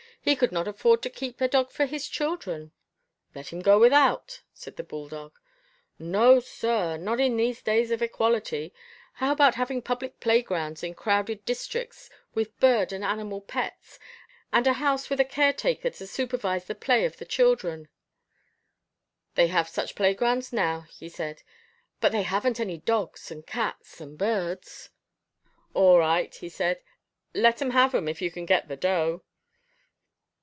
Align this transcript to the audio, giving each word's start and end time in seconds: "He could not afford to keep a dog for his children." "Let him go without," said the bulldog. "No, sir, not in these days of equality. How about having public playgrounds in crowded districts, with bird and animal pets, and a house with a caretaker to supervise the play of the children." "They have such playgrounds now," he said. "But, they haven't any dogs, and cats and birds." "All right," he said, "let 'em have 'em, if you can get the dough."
"He 0.23 0.35
could 0.35 0.51
not 0.51 0.67
afford 0.67 1.01
to 1.01 1.09
keep 1.09 1.41
a 1.41 1.47
dog 1.47 1.71
for 1.71 1.87
his 1.87 2.07
children." 2.07 2.73
"Let 3.33 3.47
him 3.51 3.59
go 3.59 3.79
without," 3.79 4.43
said 4.53 4.75
the 4.75 4.83
bulldog. 4.83 5.39
"No, 5.97 6.39
sir, 6.39 6.95
not 6.97 7.19
in 7.19 7.35
these 7.37 7.63
days 7.63 7.89
of 7.89 8.03
equality. 8.03 8.71
How 9.13 9.31
about 9.31 9.55
having 9.55 9.81
public 9.81 10.19
playgrounds 10.19 10.83
in 10.83 10.93
crowded 10.93 11.43
districts, 11.43 12.07
with 12.35 12.55
bird 12.59 12.93
and 12.93 13.03
animal 13.03 13.41
pets, 13.41 13.97
and 14.53 14.67
a 14.67 14.73
house 14.73 15.09
with 15.09 15.19
a 15.19 15.25
caretaker 15.25 15.89
to 15.89 16.05
supervise 16.05 16.65
the 16.65 16.75
play 16.75 17.03
of 17.03 17.17
the 17.17 17.25
children." 17.25 17.89
"They 19.33 19.47
have 19.47 19.67
such 19.69 19.95
playgrounds 19.95 20.53
now," 20.53 20.81
he 20.81 21.09
said. 21.09 21.41
"But, 21.99 22.11
they 22.11 22.21
haven't 22.21 22.59
any 22.59 22.77
dogs, 22.77 23.31
and 23.31 23.43
cats 23.47 23.99
and 23.99 24.19
birds." 24.19 24.91
"All 25.73 25.97
right," 25.97 26.33
he 26.35 26.47
said, 26.47 26.79
"let 27.33 27.59
'em 27.59 27.71
have 27.71 27.95
'em, 27.95 28.07
if 28.07 28.21
you 28.21 28.29
can 28.29 28.45
get 28.45 28.67
the 28.67 28.77
dough." 28.77 29.23